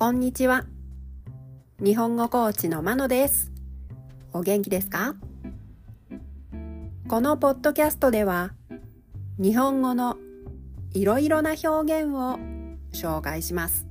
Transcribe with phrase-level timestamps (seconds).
[0.00, 0.64] こんにちは。
[1.78, 3.52] 日本語コーチのまのです。
[4.32, 5.14] お元気ですか？
[7.06, 8.54] このポッドキャストでは、
[9.38, 10.16] 日本語の
[10.94, 12.38] いろいろな表現を
[12.94, 13.86] 紹介します。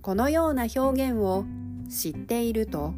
[0.00, 1.44] このような表現を
[1.90, 2.94] 知っていると、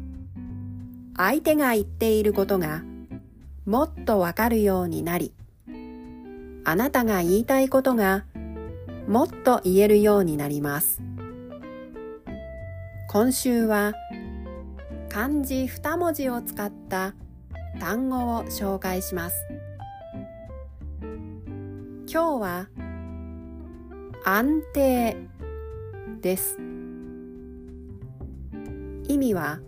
[1.17, 2.83] 相手が言っていることが
[3.65, 5.33] もっとわかるようになり、
[6.63, 8.25] あなたが言いたいことが
[9.07, 11.01] もっと言えるようになります。
[13.09, 13.93] 今週は
[15.09, 17.13] 漢字二文字を使った
[17.79, 19.35] 単語を紹介します。
[21.01, 22.67] 今日は
[24.23, 25.17] 安定
[26.21, 26.57] です。
[29.07, 29.59] 意味は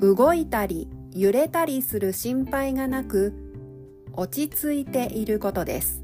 [0.00, 3.32] 動いたり揺れたりする心配がなく
[4.12, 6.01] 落ち着いていることです。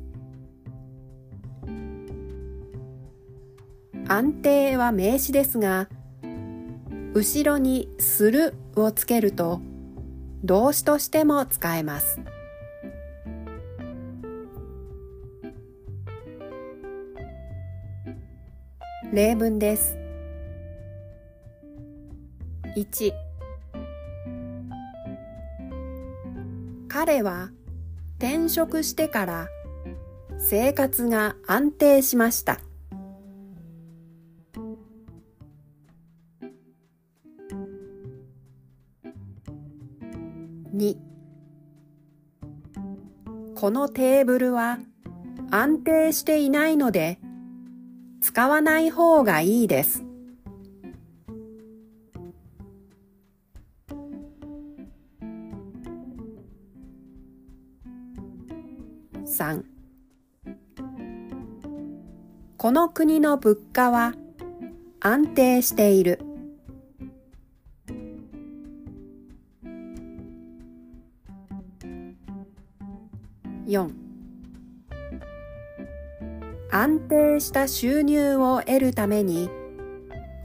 [4.08, 5.88] 安定は名詞ですが、
[7.12, 9.60] 後ろにするをつけると
[10.44, 12.20] 動詞としても使えます。
[19.12, 19.98] 例文です。
[22.76, 23.12] 1
[26.88, 27.50] 彼は
[28.18, 29.48] 転職してから
[30.38, 32.60] 生活が安定しました。
[40.74, 40.96] 2
[43.54, 44.78] このテーブルは
[45.50, 47.18] 安定していないので
[48.20, 50.04] 使わない方がいいです。
[59.24, 59.62] 3
[62.56, 64.14] この国の物価は
[65.00, 66.27] 安定している。
[73.68, 73.90] 4
[76.70, 79.50] 安定した収入を得るために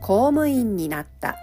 [0.01, 1.37] 公務員になった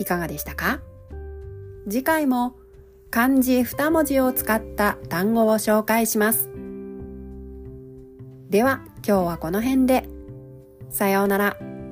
[0.00, 0.80] いかがでしたか？
[1.88, 2.56] 次回も
[3.10, 6.50] 漢字二文字を使った単語を紹介します。
[8.50, 10.13] では今日はこの辺で。
[10.90, 11.83] さようなら。